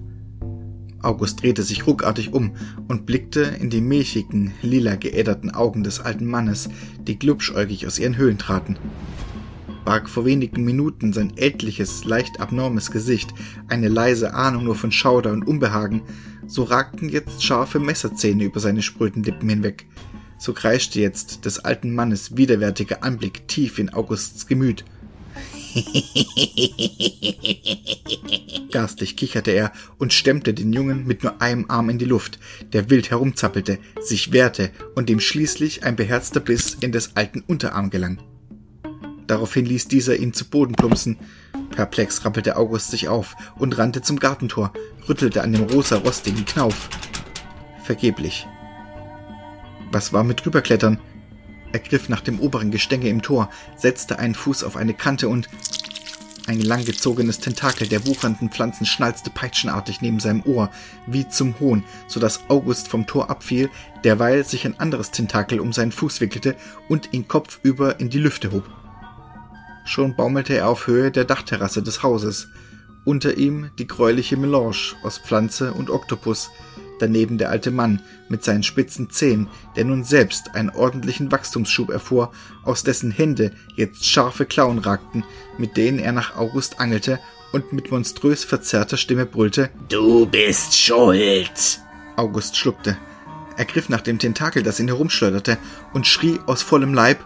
August 1.01 1.43
drehte 1.43 1.61
sich 1.61 1.85
ruckartig 1.85 2.33
um 2.33 2.55
und 2.87 3.05
blickte 3.05 3.41
in 3.41 3.69
die 3.69 3.81
milchigen, 3.81 4.53
lila 4.61 4.95
geäderten 4.95 5.51
Augen 5.51 5.83
des 5.83 5.99
alten 5.99 6.25
Mannes, 6.25 6.69
die 6.99 7.19
glubschäugig 7.19 7.85
aus 7.85 7.99
ihren 7.99 8.17
Höhlen 8.17 8.39
traten. 8.39 8.77
Barg 9.85 10.09
vor 10.09 10.25
wenigen 10.25 10.65
Minuten 10.65 11.13
sein 11.13 11.37
ältliches, 11.37 12.05
leicht 12.05 12.39
abnormes 12.39 12.89
Gesicht, 12.89 13.31
eine 13.67 13.87
leise 13.87 14.33
Ahnung 14.33 14.63
nur 14.63 14.75
von 14.75 14.91
Schauder 14.91 15.31
und 15.31 15.47
Unbehagen, 15.47 16.01
so 16.47 16.63
ragten 16.63 17.07
jetzt 17.07 17.43
scharfe 17.43 17.79
Messerzähne 17.79 18.43
über 18.43 18.59
seine 18.59 18.81
spröden 18.81 19.21
Lippen 19.21 19.47
hinweg. 19.47 19.85
So 20.37 20.53
kreischte 20.53 20.99
jetzt 20.99 21.45
des 21.45 21.59
alten 21.59 21.93
Mannes 21.93 22.37
widerwärtiger 22.37 23.03
Anblick 23.03 23.47
tief 23.47 23.79
in 23.79 23.93
Augusts 23.93 24.47
Gemüt. 24.47 24.85
Garstlich 28.71 29.15
kicherte 29.15 29.51
er 29.51 29.71
und 29.97 30.13
stemmte 30.13 30.53
den 30.53 30.73
Jungen 30.73 31.07
mit 31.07 31.23
nur 31.23 31.41
einem 31.41 31.65
Arm 31.69 31.89
in 31.89 31.97
die 31.97 32.05
Luft, 32.05 32.39
der 32.73 32.89
wild 32.89 33.11
herumzappelte, 33.11 33.79
sich 34.01 34.31
wehrte 34.31 34.71
und 34.95 35.09
dem 35.09 35.19
schließlich 35.19 35.83
ein 35.83 35.95
beherzter 35.95 36.39
Biss 36.39 36.77
in 36.79 36.91
des 36.91 37.15
alten 37.15 37.41
Unterarm 37.41 37.89
gelang. 37.89 38.19
Daraufhin 39.27 39.65
ließ 39.65 39.87
dieser 39.87 40.17
ihn 40.17 40.33
zu 40.33 40.45
Boden 40.45 40.75
plumpsen. 40.75 41.17
Perplex 41.71 42.25
rappelte 42.25 42.57
August 42.57 42.91
sich 42.91 43.07
auf 43.07 43.35
und 43.57 43.77
rannte 43.77 44.01
zum 44.01 44.19
Gartentor, 44.19 44.71
rüttelte 45.09 45.41
an 45.41 45.51
dem 45.51 45.63
rosa 45.63 45.97
rostigen 45.97 46.45
Knauf. 46.45 46.89
Vergeblich. 47.83 48.45
Was 49.95 50.11
war 50.11 50.25
mit 50.25 50.43
drüberklettern? 50.43 50.99
Er 51.71 51.79
griff 51.79 52.09
nach 52.09 52.19
dem 52.19 52.41
oberen 52.41 52.69
Gestänge 52.69 53.07
im 53.07 53.21
Tor, 53.21 53.49
setzte 53.77 54.19
einen 54.19 54.35
Fuß 54.35 54.65
auf 54.65 54.75
eine 54.75 54.93
Kante 54.93 55.29
und 55.29 55.47
ein 56.47 56.59
langgezogenes 56.59 57.39
Tentakel 57.39 57.87
der 57.87 58.05
wuchernden 58.05 58.49
Pflanzen 58.49 58.85
schnalzte 58.85 59.29
peitschenartig 59.29 60.01
neben 60.01 60.19
seinem 60.19 60.43
Ohr, 60.43 60.69
wie 61.07 61.29
zum 61.29 61.57
Hohn, 61.61 61.85
so 62.09 62.19
dass 62.19 62.41
August 62.49 62.89
vom 62.89 63.07
Tor 63.07 63.29
abfiel, 63.29 63.69
derweil 64.03 64.43
sich 64.43 64.65
ein 64.65 64.77
anderes 64.81 65.11
Tentakel 65.11 65.61
um 65.61 65.71
seinen 65.71 65.93
Fuß 65.93 66.19
wickelte 66.19 66.57
und 66.89 67.13
ihn 67.13 67.29
kopfüber 67.29 67.97
in 67.97 68.09
die 68.09 68.19
Lüfte 68.19 68.51
hob. 68.51 68.69
Schon 69.85 70.17
baumelte 70.17 70.55
er 70.55 70.67
auf 70.67 70.87
Höhe 70.87 71.09
der 71.09 71.23
Dachterrasse 71.23 71.81
des 71.81 72.03
Hauses, 72.03 72.49
unter 73.05 73.37
ihm 73.37 73.69
die 73.79 73.87
gräuliche 73.87 74.35
Melange 74.35 74.75
aus 75.03 75.19
Pflanze 75.19 75.73
und 75.73 75.89
Oktopus, 75.89 76.51
daneben 76.99 77.37
der 77.37 77.49
alte 77.49 77.71
Mann 77.71 78.01
mit 78.29 78.43
seinen 78.43 78.63
spitzen 78.63 79.09
Zähnen, 79.09 79.47
der 79.75 79.85
nun 79.85 80.03
selbst 80.03 80.55
einen 80.55 80.69
ordentlichen 80.69 81.31
Wachstumsschub 81.31 81.89
erfuhr, 81.89 82.31
aus 82.63 82.83
dessen 82.83 83.11
Hände 83.11 83.51
jetzt 83.75 84.05
scharfe 84.05 84.45
Klauen 84.45 84.79
ragten, 84.79 85.23
mit 85.57 85.77
denen 85.77 85.99
er 85.99 86.11
nach 86.11 86.35
August 86.35 86.79
angelte 86.79 87.19
und 87.51 87.73
mit 87.73 87.91
monströs 87.91 88.43
verzerrter 88.43 88.97
Stimme 88.97 89.25
brüllte 89.25 89.69
Du 89.89 90.25
bist 90.25 90.77
schuld. 90.77 91.79
August 92.15 92.57
schluckte. 92.57 92.97
Er 93.57 93.65
griff 93.65 93.89
nach 93.89 94.01
dem 94.01 94.19
Tentakel, 94.19 94.63
das 94.63 94.79
ihn 94.79 94.87
herumschleuderte, 94.87 95.57
und 95.93 96.07
schrie 96.07 96.39
aus 96.45 96.61
vollem 96.61 96.93
Leib 96.93 97.19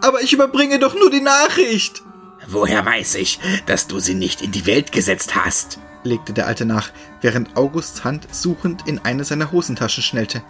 Aber 0.00 0.22
ich 0.22 0.32
überbringe 0.32 0.78
doch 0.78 0.94
nur 0.94 1.10
die 1.10 1.20
Nachricht. 1.20 2.02
Woher 2.46 2.86
weiß 2.86 3.16
ich, 3.16 3.40
dass 3.66 3.88
du 3.88 3.98
sie 3.98 4.14
nicht 4.14 4.42
in 4.42 4.52
die 4.52 4.66
Welt 4.66 4.92
gesetzt 4.92 5.34
hast? 5.34 5.80
Legte 6.04 6.32
der 6.32 6.46
Alte 6.46 6.64
nach, 6.64 6.90
während 7.20 7.56
Augusts 7.56 8.04
Hand 8.04 8.26
suchend 8.34 8.86
in 8.86 9.00
eine 9.00 9.24
seiner 9.24 9.52
Hosentaschen 9.52 10.02
schnellte. 10.02 10.42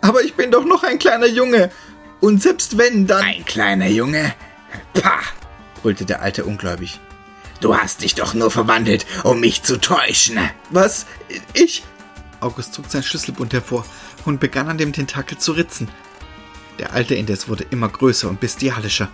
Aber 0.00 0.22
ich 0.22 0.34
bin 0.34 0.50
doch 0.50 0.64
noch 0.64 0.82
ein 0.82 0.98
kleiner 0.98 1.26
Junge. 1.26 1.70
Und 2.20 2.42
selbst 2.42 2.78
wenn, 2.78 3.06
dann. 3.06 3.22
Ein 3.22 3.44
kleiner 3.44 3.88
Junge? 3.88 4.34
Pah! 4.94 5.20
brüllte 5.82 6.04
der 6.04 6.22
Alte 6.22 6.44
ungläubig. 6.44 7.00
Du 7.60 7.76
hast 7.76 8.02
dich 8.02 8.14
doch 8.14 8.34
nur 8.34 8.50
verwandelt, 8.50 9.06
um 9.22 9.40
mich 9.40 9.62
zu 9.62 9.80
täuschen. 9.80 10.38
Was? 10.70 11.06
Ich? 11.54 11.84
August 12.40 12.74
zog 12.74 12.86
sein 12.88 13.04
Schlüsselbund 13.04 13.52
hervor 13.52 13.84
und 14.24 14.40
begann 14.40 14.68
an 14.68 14.78
dem 14.78 14.92
Tentakel 14.92 15.38
zu 15.38 15.52
ritzen. 15.52 15.88
Der 16.78 16.92
Alte 16.92 17.14
indes 17.14 17.48
wurde 17.48 17.64
immer 17.70 17.88
größer 17.88 18.28
und 18.28 18.40
bestialischer. 18.40 19.08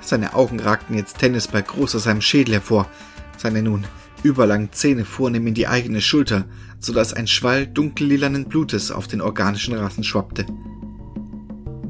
Seine 0.00 0.34
Augen 0.34 0.60
ragten 0.60 0.96
jetzt 0.96 1.18
Tennisball 1.18 1.62
groß 1.62 1.96
aus 1.96 2.04
seinem 2.04 2.22
Schädel 2.22 2.54
hervor. 2.54 2.88
Seine 3.36 3.62
nun 3.62 3.86
überlangen 4.24 4.72
Zähne 4.72 5.04
vornehm 5.04 5.46
in 5.46 5.54
die 5.54 5.68
eigene 5.68 6.00
Schulter, 6.00 6.46
so 6.80 6.92
dass 6.92 7.12
ein 7.12 7.28
Schwall 7.28 7.66
dunkellilanen 7.66 8.46
Blutes 8.46 8.90
auf 8.90 9.06
den 9.06 9.20
organischen 9.20 9.74
Rassen 9.74 10.02
schwappte. 10.02 10.46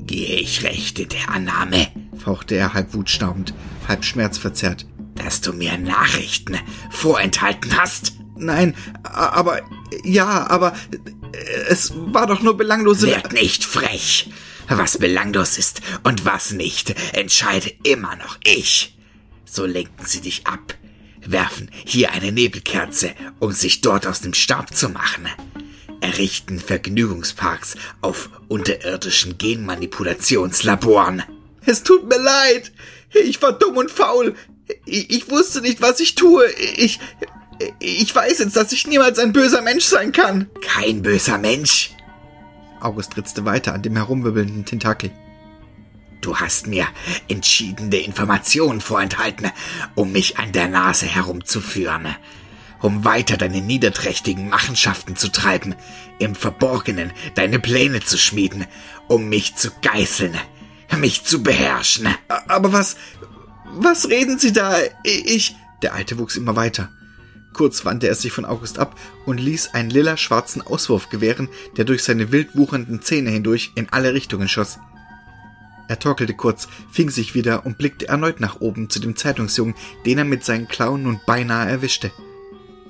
Gehe 0.05 0.37
ich 0.37 0.65
recht 0.65 0.99
in 0.99 1.09
der 1.09 1.31
Annahme, 1.31 1.87
fauchte 2.19 2.57
er 2.57 2.75
halb 2.75 2.93
wutschnaubend, 2.93 3.55
halb 3.89 4.05
schmerzverzerrt, 4.05 4.87
dass 5.15 5.41
du 5.41 5.53
mir 5.53 5.79
Nachrichten 5.79 6.59
vorenthalten 6.91 7.79
hast? 7.79 8.13
Nein, 8.37 8.75
aber 9.05 9.63
ja, 10.03 10.49
aber 10.49 10.75
es 11.69 11.93
war 11.95 12.27
doch 12.27 12.43
nur 12.43 12.57
belanglose. 12.57 13.07
Werd 13.07 13.33
nicht 13.33 13.65
frech. 13.65 14.31
Was 14.69 14.99
belanglos 14.99 15.59
ist 15.59 15.83
und 16.03 16.25
was 16.25 16.53
nicht, 16.53 16.95
entscheide 17.13 17.71
immer 17.85 18.17
noch 18.17 18.39
ich. 18.45 18.97
So 19.45 19.67
lenken 19.67 20.05
sie 20.07 20.21
dich 20.21 20.47
ab, 20.47 20.75
werfen 21.31 21.71
hier 21.85 22.13
eine 22.13 22.33
Nebelkerze, 22.33 23.13
um 23.39 23.53
sich 23.53 23.81
dort 23.81 24.07
aus 24.07 24.21
dem 24.21 24.35
Staub 24.35 24.75
zu 24.75 24.89
machen, 24.89 25.29
errichten 26.01 26.59
Vergnügungsparks 26.59 27.77
auf 28.01 28.31
unterirdischen 28.49 29.39
Genmanipulationslaboren. 29.39 31.23
Es 31.67 31.83
tut 31.83 32.09
mir 32.09 32.19
leid. 32.19 32.73
Ich 33.13 33.41
war 33.41 33.53
dumm 33.53 33.77
und 33.77 33.91
faul. 33.91 34.35
Ich, 34.85 35.11
ich 35.11 35.31
wusste 35.31 35.61
nicht, 35.61 35.81
was 35.81 36.01
ich 36.01 36.15
tue. 36.15 36.45
Ich, 36.77 37.01
ich 37.79 38.15
weiß 38.15 38.41
jetzt, 38.41 38.57
dass 38.57 38.73
ich 38.73 38.87
niemals 38.87 39.19
ein 39.19 39.33
böser 39.33 39.63
Mensch 39.63 39.85
sein 39.85 40.13
kann. 40.13 40.51
Kein 40.61 41.03
böser 41.03 41.39
Mensch. 41.39 41.91
August 42.81 43.17
ritzte 43.17 43.45
weiter 43.45 43.73
an 43.73 43.83
dem 43.83 43.97
herumwirbelnden 43.97 44.65
Tentakel. 44.65 45.11
Du 46.25 46.37
hast 46.37 46.67
mir 46.67 46.87
entschiedene 47.29 47.99
Informationen 47.99 48.81
vorenthalten, 48.81 49.51
um 49.95 50.11
mich 50.11 50.39
an 50.39 50.53
der 50.53 50.69
Nase 50.69 51.05
herumzuführen, 51.05 52.17
um 52.81 53.05
weiter 53.05 53.37
deine 53.37 53.61
niederträchtigen 53.61 54.49
Machenschaften 54.49 55.17
zu 55.17 55.31
treiben, 55.31 55.75
im 56.19 56.35
Verborgenen 56.35 57.13
deine 57.35 57.59
Pläne 57.59 58.01
zu 58.01 58.17
schmieden, 58.17 58.67
um 59.07 59.29
mich 59.29 59.57
zu 59.57 59.71
geißeln, 59.83 60.35
mich 60.97 61.25
zu 61.25 61.43
beherrschen. 61.43 62.09
Aber 62.49 62.73
was, 62.73 62.97
was 63.67 64.09
reden 64.09 64.39
Sie 64.39 64.55
da? 64.55 64.79
Ich, 65.03 65.55
der 65.83 65.93
Alte 65.93 66.19
wuchs 66.19 66.37
immer 66.37 66.57
weiter. 66.57 66.91
Kurz 67.53 67.85
wandte 67.85 68.09
er 68.09 68.15
sich 68.15 68.33
von 68.33 68.47
August 68.47 68.79
ab 68.79 68.99
und 69.27 69.39
ließ 69.39 69.75
einen 69.75 69.91
lila-schwarzen 69.91 70.63
Auswurf 70.63 71.11
gewähren, 71.11 71.51
der 71.77 71.85
durch 71.85 72.03
seine 72.03 72.33
wild 72.33 72.57
wuchernden 72.57 73.03
Zähne 73.03 73.29
hindurch 73.29 73.73
in 73.75 73.91
alle 73.91 74.15
Richtungen 74.15 74.49
schoss. 74.49 74.79
Er 75.89 75.99
torkelte 75.99 76.35
kurz, 76.35 76.69
fing 76.91 77.11
sich 77.11 77.35
wieder 77.35 77.67
und 77.67 77.79
blickte 77.79 78.09
erneut 78.09 78.41
nach 78.41 78.61
oben 78.61 78.89
zu 78.89 79.01
dem 79.01 79.17
Zeitungsjungen, 79.17 79.75
den 80.07 80.19
er 80.19 80.25
mit 80.25 80.45
seinen 80.45 80.69
Klauen 80.69 81.03
nun 81.03 81.21
beinahe 81.27 81.69
erwischte. 81.69 82.11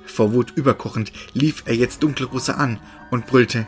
Vor 0.05 0.33
Wut 0.33 0.53
überkochend 0.55 1.11
lief 1.33 1.63
er 1.65 1.75
jetzt 1.75 2.03
Dunkelrusse 2.03 2.55
an 2.55 2.79
und 3.11 3.25
brüllte 3.25 3.67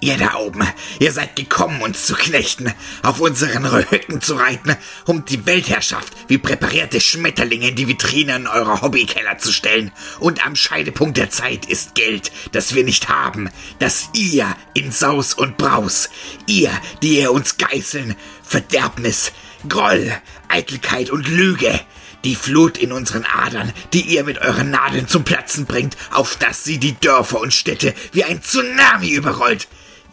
Ihr 0.00 0.16
da 0.16 0.36
oben, 0.36 0.62
ihr 1.00 1.10
seid 1.10 1.34
gekommen, 1.34 1.82
uns 1.82 2.06
zu 2.06 2.14
knechten, 2.14 2.72
auf 3.02 3.18
unseren 3.18 3.66
Rücken 3.66 4.20
zu 4.20 4.34
reiten, 4.34 4.76
um 5.06 5.24
die 5.24 5.44
Weltherrschaft 5.44 6.12
wie 6.28 6.38
präparierte 6.38 7.00
Schmetterlinge 7.00 7.70
in 7.70 7.74
die 7.74 7.88
Vitrinen 7.88 8.46
eurer 8.46 8.80
Hobbykeller 8.80 9.38
zu 9.38 9.52
stellen. 9.52 9.90
Und 10.20 10.46
am 10.46 10.54
Scheidepunkt 10.54 11.16
der 11.16 11.30
Zeit 11.30 11.66
ist 11.66 11.96
Geld, 11.96 12.30
das 12.52 12.76
wir 12.76 12.84
nicht 12.84 13.08
haben, 13.08 13.50
das 13.80 14.10
ihr 14.14 14.46
in 14.72 14.92
Saus 14.92 15.34
und 15.34 15.58
Braus, 15.58 16.10
ihr, 16.46 16.70
die 17.02 17.18
ihr 17.18 17.32
uns 17.32 17.56
geißeln, 17.56 18.14
Verderbnis, 18.44 19.32
Groll, 19.68 20.12
Eitelkeit 20.46 21.10
und 21.10 21.26
Lüge, 21.26 21.80
die 22.22 22.36
Flut 22.36 22.78
in 22.78 22.92
unseren 22.92 23.24
Adern, 23.24 23.72
die 23.92 24.02
ihr 24.02 24.22
mit 24.22 24.38
euren 24.38 24.70
Nadeln 24.70 25.08
zum 25.08 25.24
Platzen 25.24 25.66
bringt, 25.66 25.96
auf 26.12 26.36
dass 26.36 26.62
sie 26.62 26.78
die 26.78 26.98
Dörfer 27.00 27.40
und 27.40 27.52
Städte 27.52 27.94
wie 28.12 28.22
ein 28.22 28.42
Tsunami 28.42 29.10
überrollt. 29.10 29.66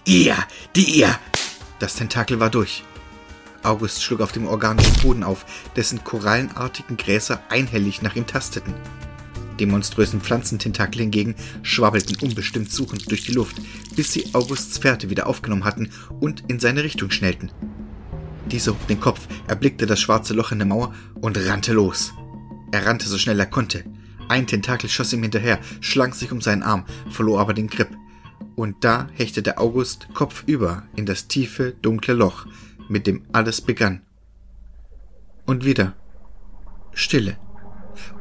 Ihr, 0.07 0.37
die 0.75 0.99
ihr. 0.99 1.17
Das 1.79 1.95
Tentakel 1.95 2.39
war 2.39 2.51
durch. 2.51 2.83
August 3.63 4.03
schlug 4.03 4.21
auf 4.21 4.31
dem 4.31 4.45
organischen 4.45 5.01
Boden 5.01 5.23
auf, 5.23 5.47
dessen 5.75 6.03
korallenartigen 6.03 6.95
Gräser 6.95 7.41
einhellig 7.49 8.03
nach 8.03 8.15
ihm 8.15 8.27
tasteten. 8.27 8.75
Die 9.57 9.65
monströsen 9.65 10.21
Pflanzententakel 10.21 11.01
hingegen 11.01 11.33
schwabbelten 11.63 12.17
unbestimmt 12.21 12.71
suchend 12.71 13.09
durch 13.09 13.23
die 13.23 13.31
Luft, 13.31 13.55
bis 13.95 14.13
sie 14.13 14.35
Augusts 14.35 14.77
Fährte 14.77 15.09
wieder 15.09 15.25
aufgenommen 15.25 15.63
hatten 15.63 15.89
und 16.19 16.43
in 16.49 16.59
seine 16.59 16.83
Richtung 16.83 17.09
schnellten. 17.09 17.49
Dieser 18.45 18.73
hob 18.73 18.87
den 18.87 18.99
Kopf, 18.99 19.27
erblickte 19.47 19.87
das 19.87 19.99
schwarze 19.99 20.35
Loch 20.35 20.51
in 20.51 20.59
der 20.59 20.67
Mauer 20.67 20.93
und 21.19 21.35
rannte 21.35 21.73
los. 21.73 22.13
Er 22.71 22.85
rannte 22.85 23.07
so 23.07 23.17
schnell 23.17 23.39
er 23.39 23.47
konnte. 23.47 23.83
Ein 24.29 24.45
Tentakel 24.45 24.87
schoss 24.87 25.13
ihm 25.13 25.23
hinterher, 25.23 25.57
schlang 25.81 26.13
sich 26.13 26.31
um 26.31 26.41
seinen 26.41 26.61
Arm, 26.61 26.85
verlor 27.09 27.39
aber 27.39 27.55
den 27.55 27.67
Grip 27.67 27.89
und 28.55 28.83
da 28.83 29.09
hechtete 29.13 29.57
August 29.57 30.07
kopfüber 30.13 30.83
in 30.95 31.05
das 31.05 31.27
tiefe, 31.27 31.73
dunkle 31.81 32.13
Loch, 32.13 32.45
mit 32.87 33.07
dem 33.07 33.23
alles 33.33 33.61
begann. 33.61 34.01
Und 35.45 35.65
wieder 35.65 35.93
Stille, 36.93 37.37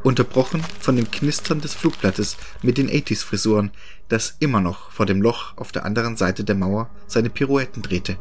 unterbrochen 0.03 0.63
von 0.81 0.97
dem 0.97 1.11
Knistern 1.11 1.61
des 1.61 1.75
Flugblattes 1.75 2.37
mit 2.63 2.77
den 2.77 2.91
80s-Frisuren, 2.91 3.71
das 4.09 4.37
immer 4.41 4.61
noch 4.61 4.91
vor 4.91 5.07
dem 5.07 5.23
Loch 5.23 5.57
auf 5.57 5.73
der 5.73 5.85
anderen 5.85 6.17
Seite 6.17 6.45
der 6.45 6.55
Mauer 6.55 6.91
seine 7.07 7.31
Pirouetten 7.31 7.83
drehte. 7.83 8.19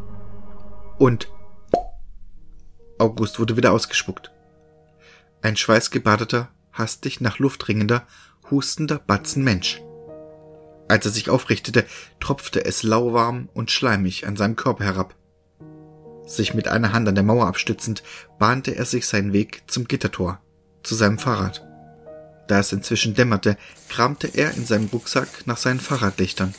Und 0.98 1.30
August 3.00 3.40
wurde 3.40 3.58
wieder 3.58 3.72
ausgespuckt. 3.72 4.32
Ein 5.42 5.58
schweißgebadeter, 5.58 6.50
hastig 6.72 7.20
nach 7.20 7.40
Luft 7.40 7.68
ringender, 7.68 8.08
hustender 8.50 9.00
Batzen 9.00 9.44
Mensch. 9.44 9.82
Als 10.94 11.08
er 11.08 11.12
sich 11.12 11.32
aufrichtete, 11.32 11.86
tropfte 12.20 12.66
es 12.66 12.84
lauwarm 12.84 13.50
und 13.56 13.72
schleimig 13.72 14.28
an 14.28 14.38
seinem 14.38 14.56
Körper 14.56 14.84
herab. 14.84 15.16
Sich 16.28 16.54
mit 16.54 16.68
einer 16.68 16.94
Hand 16.94 17.08
an 17.08 17.16
der 17.16 17.24
Mauer 17.24 17.48
abstützend, 17.48 18.04
bahnte 18.38 18.76
er 18.76 18.86
sich 18.86 19.08
seinen 19.08 19.34
Weg 19.34 19.64
zum 19.66 19.88
Gittertor, 19.88 20.40
zu 20.84 20.94
seinem 20.94 21.18
Fahrrad. 21.18 21.66
Da 22.48 22.60
es 22.60 22.72
inzwischen 22.72 23.16
dämmerte, 23.16 23.58
kramte 23.90 24.28
er 24.28 24.54
in 24.54 24.68
seinem 24.68 24.86
Rucksack 24.94 25.48
nach 25.48 25.58
seinen 25.58 25.80
Fahrradlichtern 25.80 26.54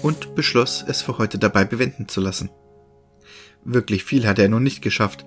und 0.00 0.34
beschloss, 0.34 0.82
es 0.88 1.02
für 1.02 1.18
heute 1.18 1.38
dabei 1.38 1.66
bewenden 1.66 2.08
zu 2.08 2.22
lassen. 2.22 2.48
Wirklich 3.62 4.04
viel 4.04 4.26
hatte 4.26 4.40
er 4.40 4.48
nun 4.48 4.62
nicht 4.62 4.80
geschafft, 4.80 5.26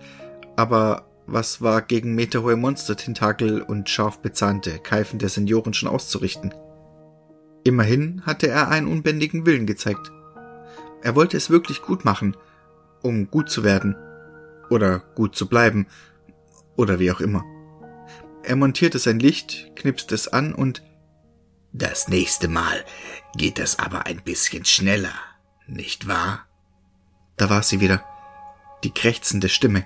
aber 0.56 1.08
was 1.28 1.62
war 1.62 1.84
gegen 1.84 2.16
meterhohe 2.16 2.56
Monstertentakel 2.56 3.62
und 3.62 3.92
scharf 3.92 4.24
bezahnte, 4.24 4.80
keifende 4.80 5.30
Senioren 5.30 5.76
schon 5.76 5.88
auszurichten? 5.90 6.52
Immerhin 7.68 8.26
hatte 8.26 8.48
er 8.48 8.70
einen 8.70 8.88
unbändigen 8.88 9.46
Willen 9.46 9.66
gezeigt. 9.66 10.10
Er 11.02 11.16
wollte 11.16 11.36
es 11.36 11.50
wirklich 11.50 11.82
gut 11.82 12.06
machen, 12.06 12.38
um 13.04 13.30
gut 13.30 13.50
zu 13.50 13.66
werden 13.66 13.94
oder 14.70 15.00
gut 15.00 15.36
zu 15.36 15.50
bleiben 15.50 15.86
oder 16.78 16.98
wie 16.98 17.12
auch 17.12 17.20
immer. 17.20 17.44
Er 18.42 18.56
montierte 18.56 19.00
sein 19.00 19.20
Licht, 19.20 19.76
knipste 19.76 20.16
es 20.16 20.30
an 20.30 20.54
und 20.54 20.82
Das 21.74 22.08
nächste 22.08 22.48
Mal 22.48 22.86
geht 23.36 23.60
das 23.60 23.80
aber 23.80 24.06
ein 24.06 24.24
bisschen 24.24 24.64
schneller, 24.64 25.14
nicht 25.68 26.08
wahr? 26.08 26.48
Da 27.36 27.50
war 27.50 27.64
sie 27.64 27.82
wieder, 27.82 28.02
die 28.86 28.94
krächzende 28.94 29.50
Stimme. 29.50 29.86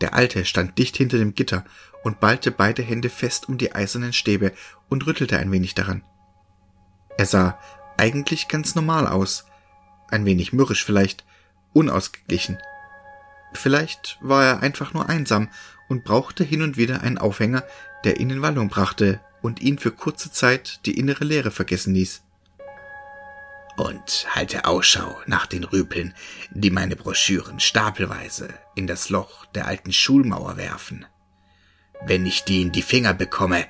Der 0.00 0.14
Alte 0.14 0.46
stand 0.46 0.78
dicht 0.78 0.96
hinter 0.96 1.18
dem 1.18 1.34
Gitter 1.34 1.66
und 2.02 2.18
ballte 2.18 2.50
beide 2.50 2.82
Hände 2.82 3.10
fest 3.10 3.46
um 3.46 3.58
die 3.58 3.74
eisernen 3.74 4.14
Stäbe 4.14 4.54
und 4.88 5.06
rüttelte 5.06 5.36
ein 5.36 5.52
wenig 5.52 5.74
daran. 5.74 6.02
Er 7.18 7.26
sah 7.26 7.58
eigentlich 7.98 8.48
ganz 8.48 8.74
normal 8.74 9.06
aus. 9.06 9.44
Ein 10.08 10.24
wenig 10.24 10.54
mürrisch 10.54 10.84
vielleicht, 10.84 11.26
unausgeglichen. 11.74 12.58
Vielleicht 13.52 14.18
war 14.20 14.44
er 14.44 14.60
einfach 14.60 14.94
nur 14.94 15.08
einsam 15.08 15.50
und 15.88 16.04
brauchte 16.04 16.44
hin 16.44 16.62
und 16.62 16.76
wieder 16.76 17.02
einen 17.02 17.18
Aufhänger, 17.18 17.64
der 18.04 18.20
ihn 18.20 18.30
in 18.30 18.40
Wallung 18.40 18.68
brachte 18.68 19.20
und 19.42 19.60
ihn 19.60 19.78
für 19.78 19.90
kurze 19.90 20.30
Zeit 20.30 20.80
die 20.86 20.96
innere 20.98 21.24
Leere 21.24 21.50
vergessen 21.50 21.92
ließ. 21.92 22.22
Und 23.76 24.26
halte 24.30 24.64
Ausschau 24.64 25.20
nach 25.26 25.46
den 25.46 25.64
Rüpeln, 25.64 26.14
die 26.50 26.70
meine 26.70 26.96
Broschüren 26.96 27.60
stapelweise 27.60 28.48
in 28.74 28.86
das 28.86 29.08
Loch 29.08 29.46
der 29.46 29.66
alten 29.66 29.92
Schulmauer 29.92 30.56
werfen. 30.56 31.04
Wenn 32.04 32.26
ich 32.26 32.44
die 32.44 32.62
in 32.62 32.72
die 32.72 32.82
Finger 32.82 33.14
bekomme, 33.14 33.66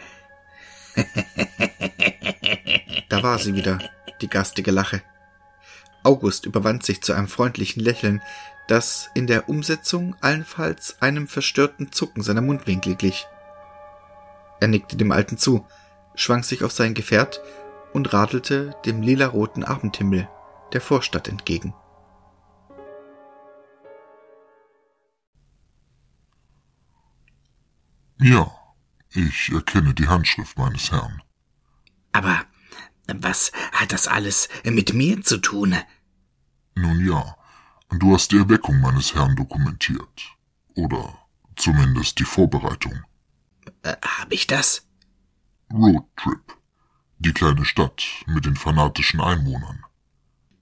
Da 3.18 3.24
war 3.24 3.38
sie 3.40 3.54
wieder, 3.54 3.78
die 4.20 4.28
garstige 4.28 4.70
Lache. 4.70 5.02
August 6.04 6.46
überwand 6.46 6.84
sich 6.84 7.02
zu 7.02 7.14
einem 7.14 7.26
freundlichen 7.26 7.82
Lächeln, 7.82 8.22
das 8.68 9.10
in 9.12 9.26
der 9.26 9.48
Umsetzung 9.48 10.14
allenfalls 10.20 11.02
einem 11.02 11.26
verstörten 11.26 11.90
Zucken 11.90 12.22
seiner 12.22 12.42
Mundwinkel 12.42 12.94
glich. 12.94 13.26
Er 14.60 14.68
nickte 14.68 14.96
dem 14.96 15.10
Alten 15.10 15.36
zu, 15.36 15.66
schwang 16.14 16.44
sich 16.44 16.62
auf 16.62 16.70
sein 16.70 16.94
Gefährt 16.94 17.40
und 17.92 18.12
radelte 18.12 18.76
dem 18.86 19.02
lilaroten 19.02 19.64
Abendhimmel 19.64 20.28
der 20.72 20.80
Vorstadt 20.80 21.26
entgegen. 21.26 21.74
Ja, 28.20 28.48
ich 29.10 29.50
erkenne 29.52 29.92
die 29.92 30.06
Handschrift 30.06 30.56
meines 30.56 30.92
Herrn. 30.92 31.20
Aber 32.12 32.44
was 33.14 33.52
hat 33.72 33.92
das 33.92 34.06
alles 34.06 34.48
mit 34.64 34.92
mir 34.92 35.22
zu 35.22 35.38
tun? 35.38 35.76
Nun 36.74 37.04
ja, 37.04 37.36
du 37.90 38.14
hast 38.14 38.32
die 38.32 38.38
Erweckung 38.38 38.80
meines 38.80 39.14
Herrn 39.14 39.34
dokumentiert. 39.36 40.36
Oder 40.74 41.18
zumindest 41.56 42.18
die 42.18 42.24
Vorbereitung. 42.24 43.02
Äh, 43.82 43.96
hab 44.02 44.32
ich 44.32 44.46
das? 44.46 44.86
Roadtrip. 45.72 46.56
Die 47.18 47.32
kleine 47.32 47.64
Stadt 47.64 48.04
mit 48.26 48.44
den 48.46 48.56
fanatischen 48.56 49.20
Einwohnern. 49.20 49.84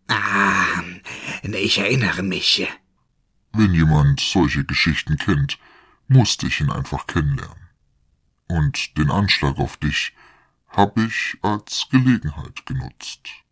Ah, 0.09 0.83
ich 1.43 1.79
erinnere 1.79 2.23
mich. 2.23 2.67
Wenn 3.53 3.75
jemand 3.75 4.21
solche 4.21 4.65
Geschichten 4.65 5.19
kennt, 5.19 5.59
musste 6.09 6.47
ich 6.47 6.61
ihn 6.61 6.71
einfach 6.71 7.07
kennenlernen. 7.07 7.69
Und 8.49 8.97
den 8.97 9.11
Anschlag 9.11 9.59
auf 9.59 9.77
dich 9.77 10.15
habe 10.69 11.05
ich 11.05 11.37
als 11.43 11.87
Gelegenheit 11.91 12.65
genutzt. 12.67 13.46